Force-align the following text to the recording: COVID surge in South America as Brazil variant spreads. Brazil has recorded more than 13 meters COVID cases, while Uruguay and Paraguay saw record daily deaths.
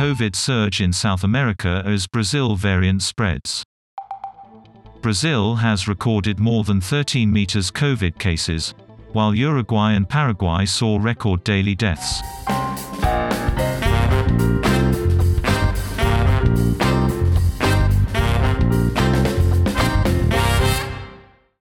COVID 0.00 0.34
surge 0.34 0.80
in 0.80 0.94
South 0.94 1.24
America 1.24 1.82
as 1.84 2.06
Brazil 2.06 2.56
variant 2.56 3.02
spreads. 3.02 3.62
Brazil 5.02 5.56
has 5.56 5.86
recorded 5.86 6.40
more 6.40 6.64
than 6.64 6.80
13 6.80 7.30
meters 7.30 7.70
COVID 7.70 8.18
cases, 8.18 8.72
while 9.12 9.34
Uruguay 9.34 9.92
and 9.92 10.08
Paraguay 10.08 10.64
saw 10.64 10.96
record 10.98 11.44
daily 11.44 11.74
deaths. 11.74 12.22